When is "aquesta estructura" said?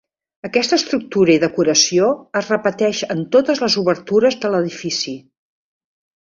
0.47-1.33